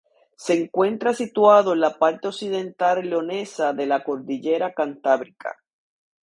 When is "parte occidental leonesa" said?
1.99-3.71